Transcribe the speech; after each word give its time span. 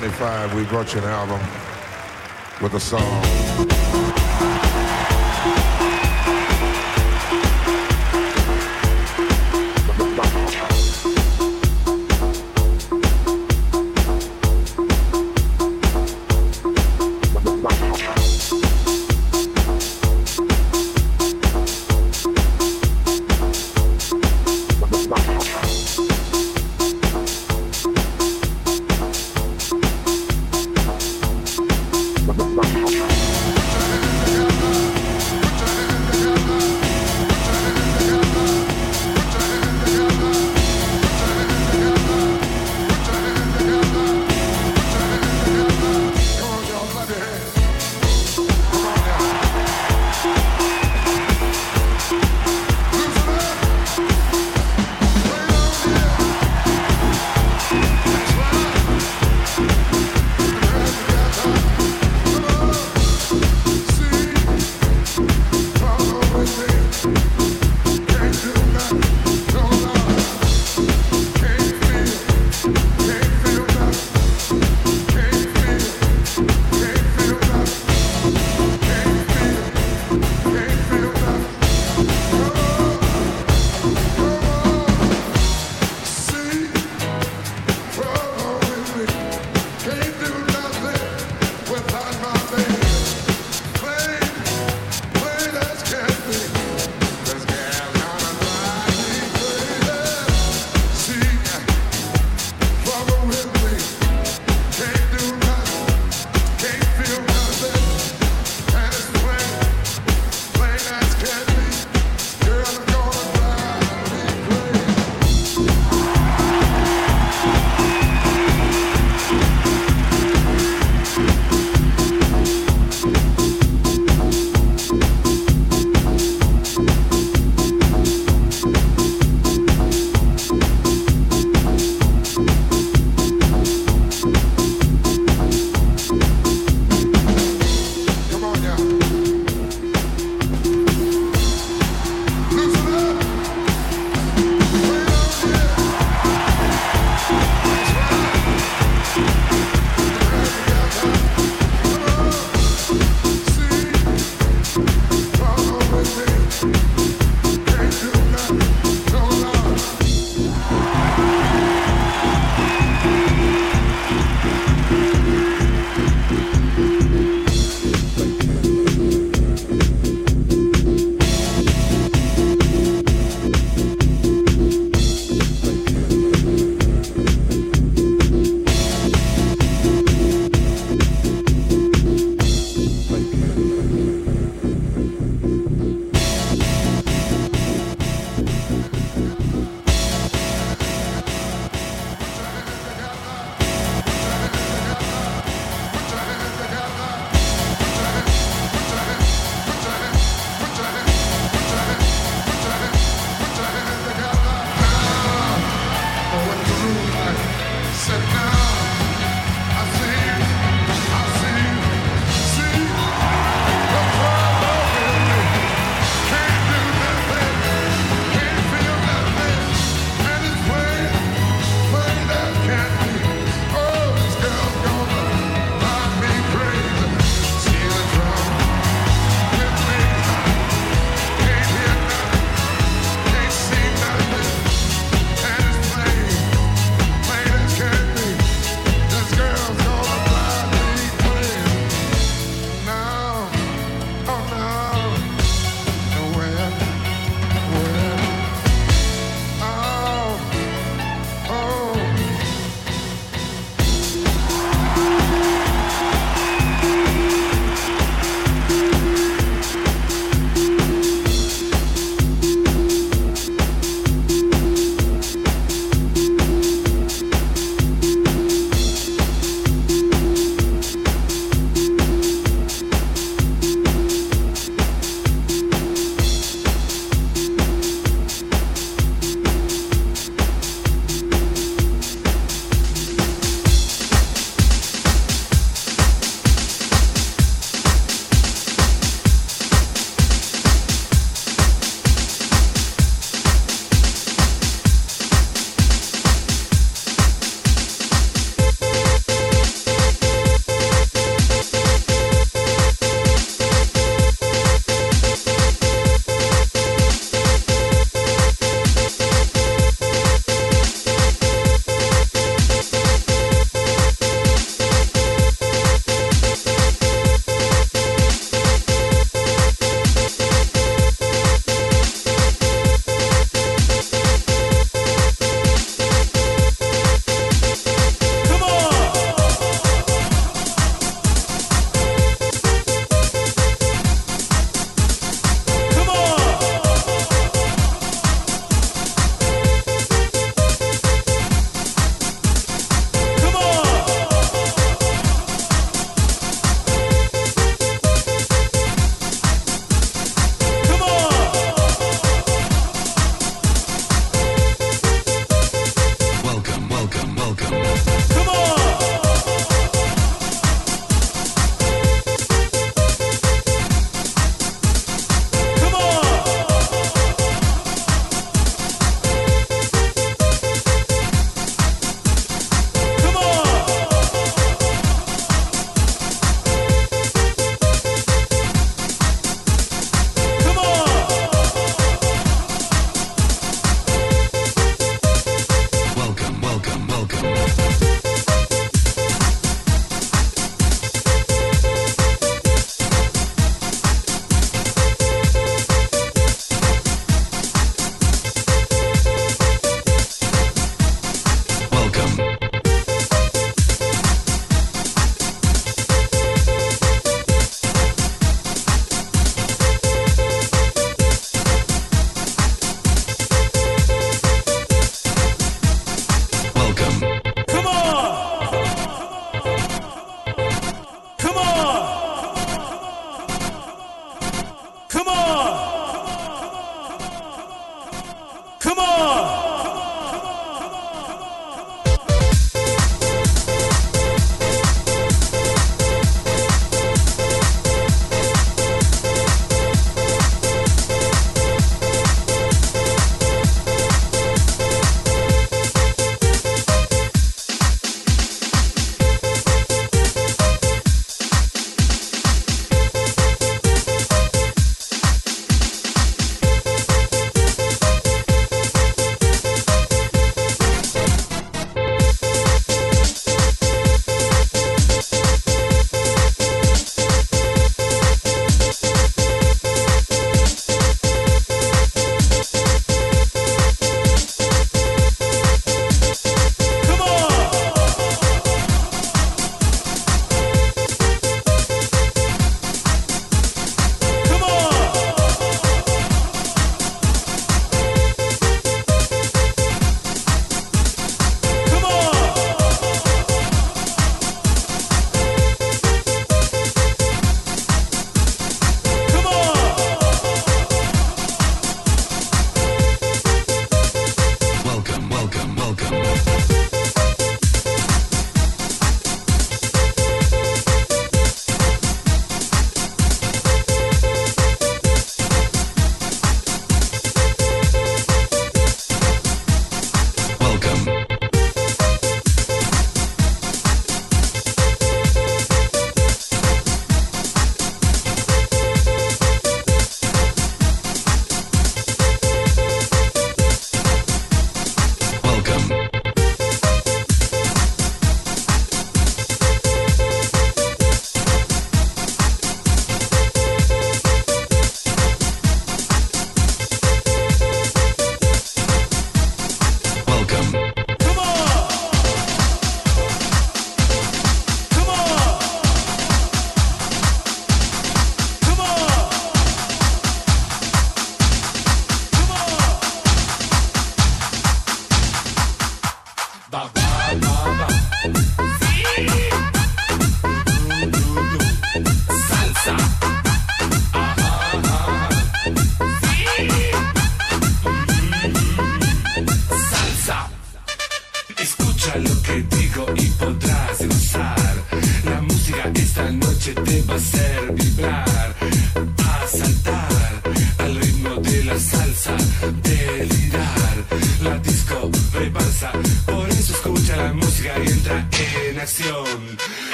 1975, 0.00 0.54
we 0.54 0.64
brought 0.64 0.94
you 0.94 1.00
an 1.00 1.04
album 1.04 1.40
with 2.62 2.72
a 2.72 2.80
song. 2.80 3.79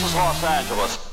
This 0.00 0.08
is 0.08 0.14
Los 0.14 0.44
Angeles. 0.44 1.09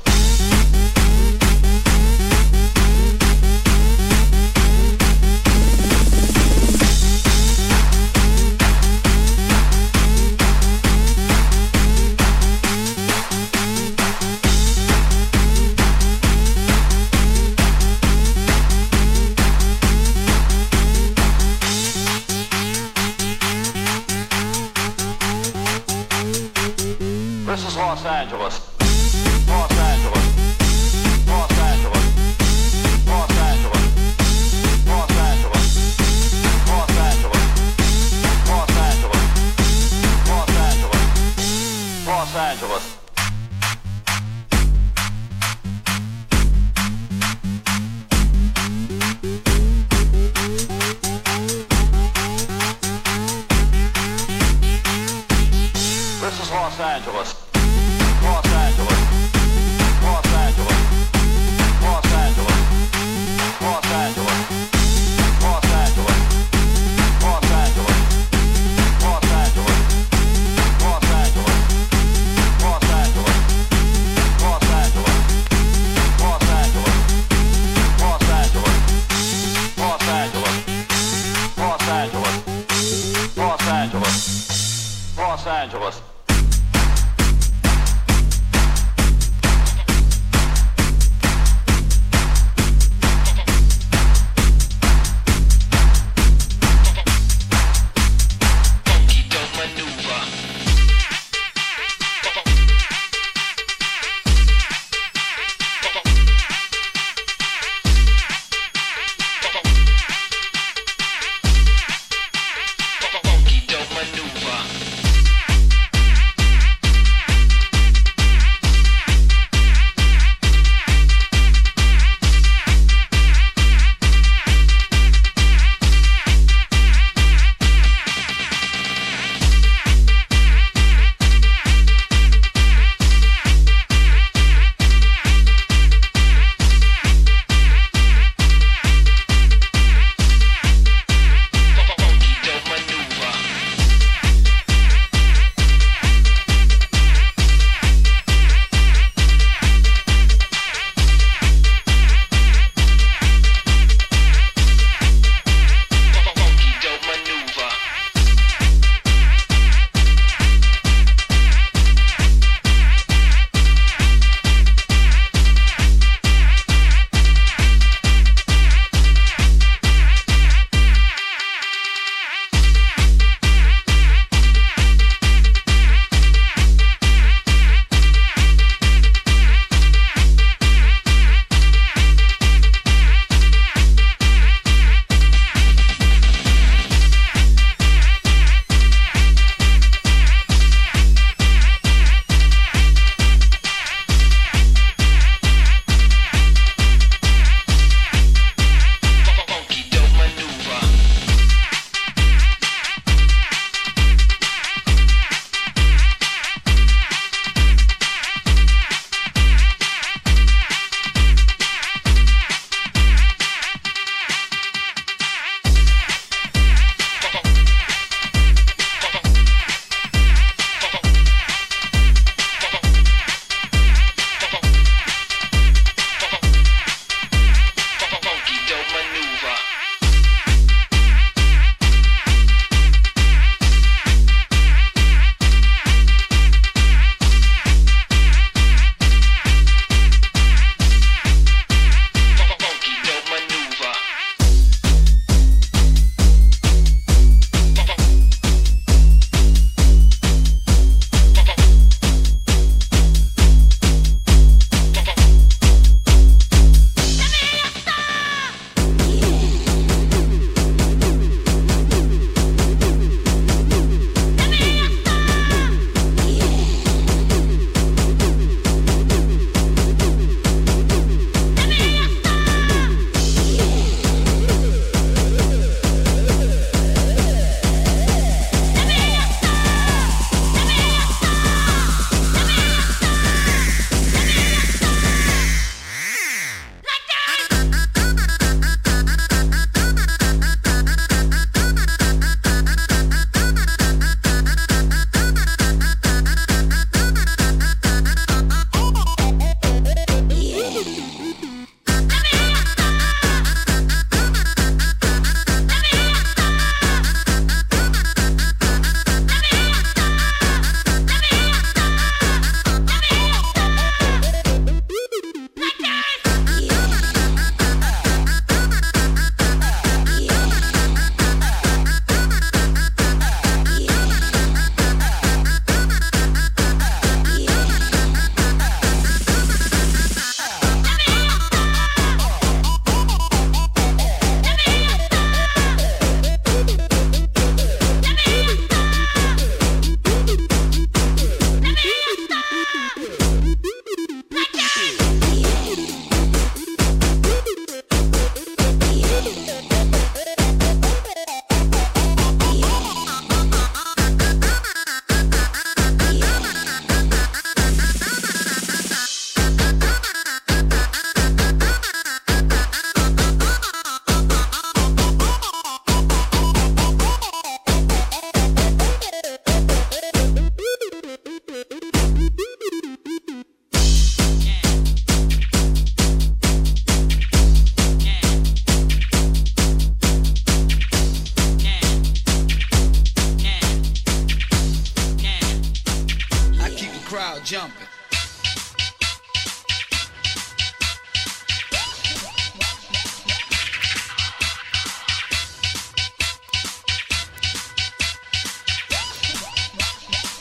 jumping. 387.48 387.72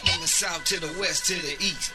From 0.03 0.21
the 0.21 0.27
south 0.27 0.65
to 0.65 0.81
the 0.81 0.99
west 0.99 1.27
to 1.27 1.35
the 1.35 1.55
east. 1.61 1.93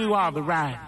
do 0.00 0.14
all 0.14 0.32
the 0.32 0.42
right. 0.42 0.78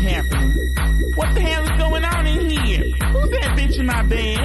happening. 0.00 1.14
What 1.14 1.34
the 1.34 1.40
hell 1.40 1.64
is 1.64 1.78
going 1.78 2.04
on 2.04 2.26
in 2.26 2.50
here? 2.50 2.84
Who's 3.08 3.30
that 3.30 3.58
bitch 3.58 3.78
in 3.78 3.86
my 3.86 4.02
bed? 4.02 4.38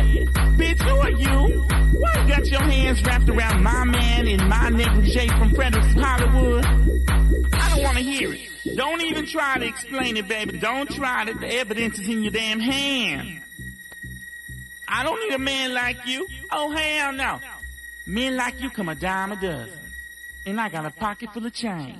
Bitch, 0.58 0.82
who 0.82 0.95
are 0.97 1.12
you? 1.12 1.62
Why 1.99 2.22
you 2.22 2.28
got 2.28 2.45
your 2.47 2.62
hands 2.62 3.04
wrapped 3.04 3.30
around 3.30 3.64
my 3.64 3.84
man 3.86 4.28
and 4.28 4.49
my 4.49 4.70
negligee 4.70 5.28
from 5.30 5.54
Frederick's 5.54 5.93
Hollywood? 5.93 6.66
I 6.66 7.70
don't 7.70 7.84
want 7.84 7.97
to 7.97 8.04
hear 8.04 8.34
it. 8.34 8.49
Don't 8.76 9.01
even 9.01 9.26
try 9.26 9.60
to 9.60 9.66
explain 9.66 10.18
it, 10.18 10.28
baby. 10.28 10.58
Don't 10.58 10.89
try 10.89 11.24
it. 11.28 11.39
The 11.39 11.54
evidence 11.56 11.99
is 11.99 12.08
in 12.08 12.24
your 12.24 12.32
damn 12.32 12.60
hand. 12.60 13.41
I 14.88 15.04
don't 15.04 15.20
need 15.22 15.34
a 15.34 15.39
man 15.39 15.74
like 15.74 15.97
you. 16.06 16.28
Oh, 16.51 16.72
hell 16.72 17.14
no. 17.14 17.39
Men 18.06 18.36
like 18.36 18.62
you 18.62 18.70
come 18.70 18.89
a 18.89 18.95
dime 18.95 19.32
a 19.32 19.36
dozen. 19.36 19.80
And 20.45 20.60
I 20.60 20.70
got 20.70 20.86
a 20.86 20.91
pocket 20.91 21.32
full 21.34 21.45
of 21.45 21.54
change. 21.54 21.99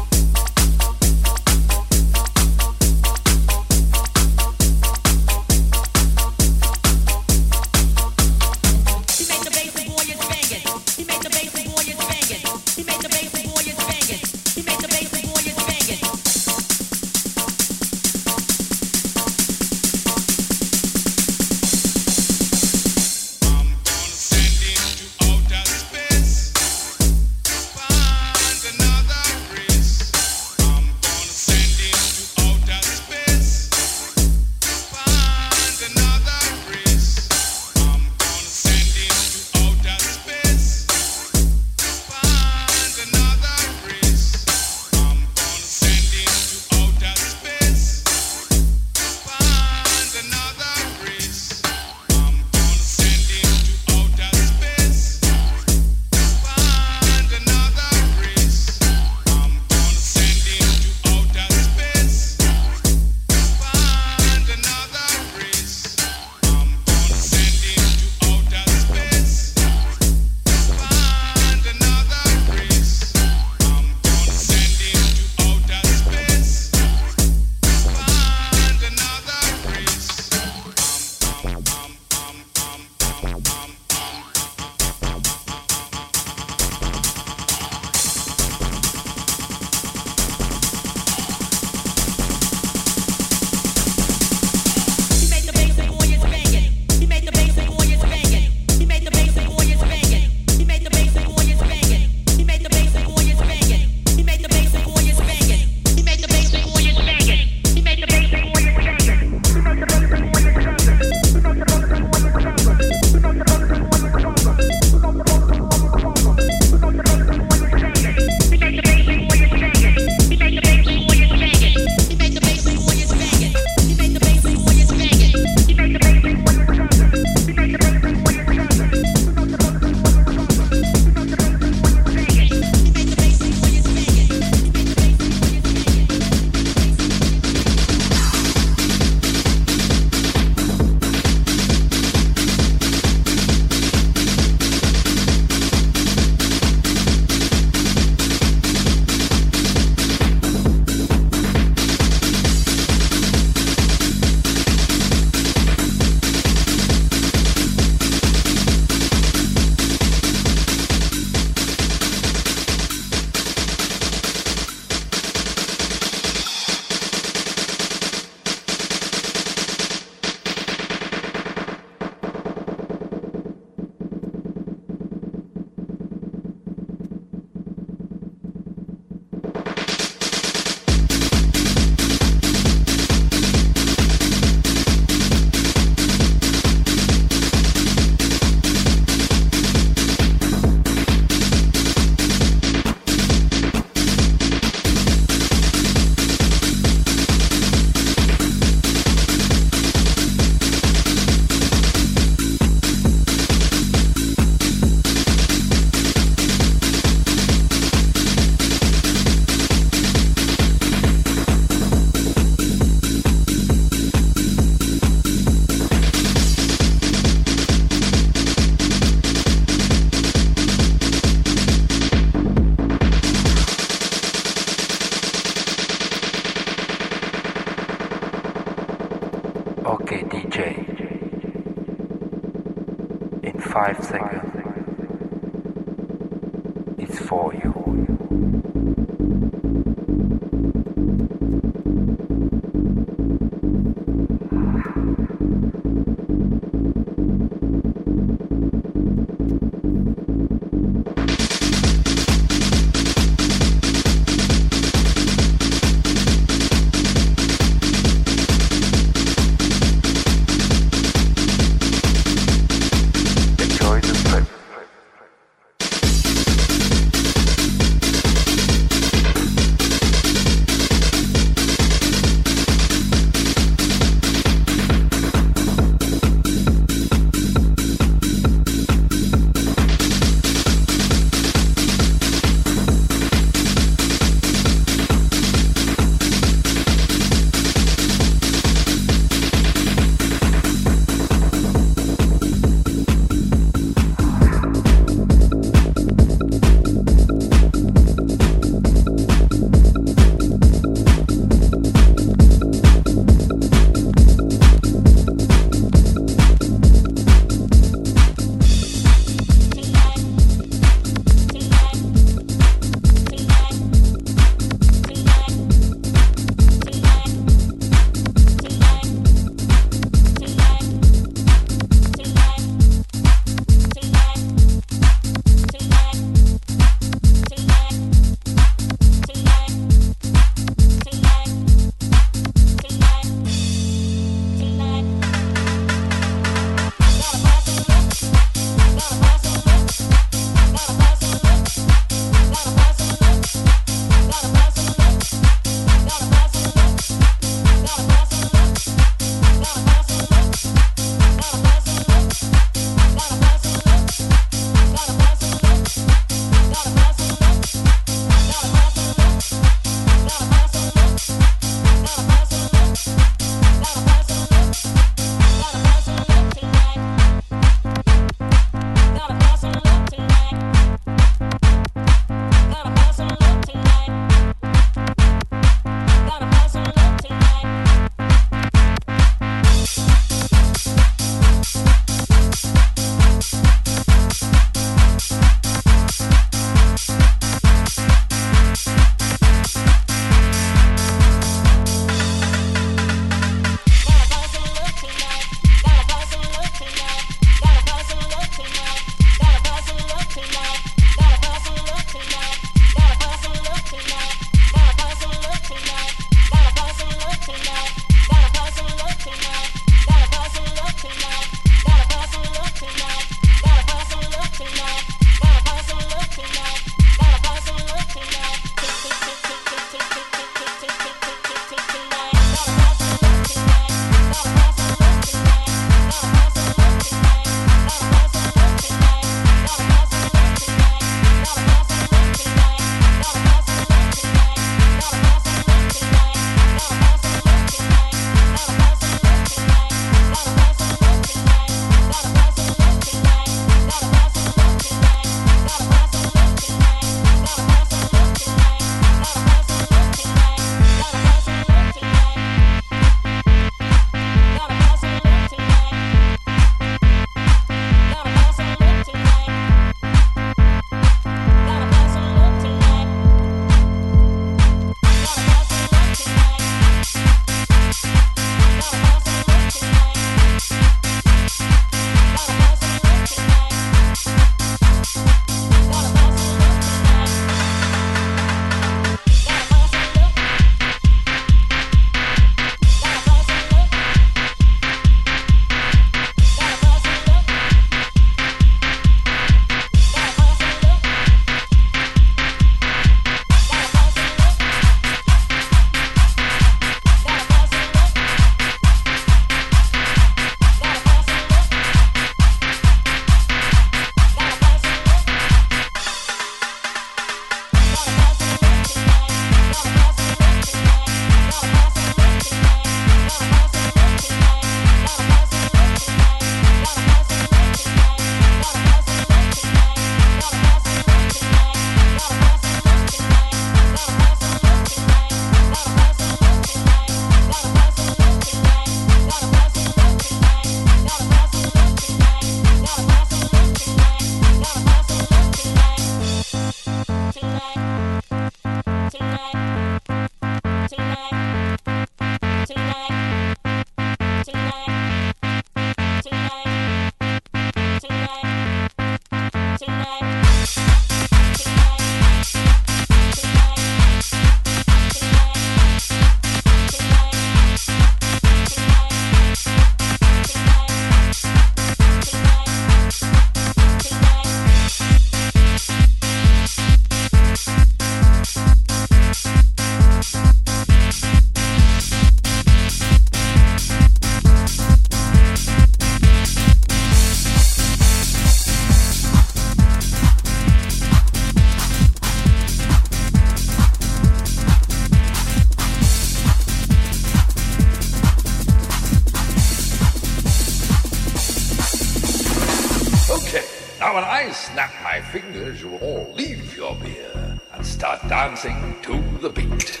Now 594.08 594.14
when 594.14 594.24
I 594.24 594.50
snap 594.52 594.90
my 595.04 595.20
fingers, 595.20 595.82
you 595.82 595.94
all 595.98 596.32
leave 596.34 596.74
your 596.74 596.94
beer 596.94 597.58
and 597.74 597.84
start 597.84 598.26
dancing 598.26 598.96
to 599.02 599.22
the 599.42 599.50
beat. 599.50 600.00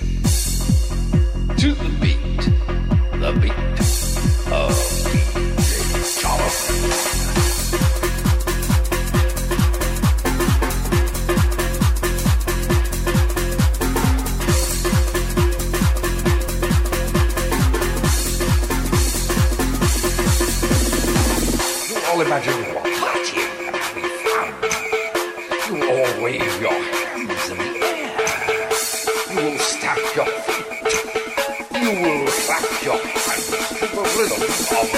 To 1.58 1.74
the 1.74 1.90
beat, 2.00 2.40
the 3.20 3.32
beat 3.38 3.52
of 4.50 4.72
DJ 5.60 6.22
Jonathan. 6.22 7.18
imagine 22.20 22.67
Thank 34.70 34.92
you. 34.92 34.97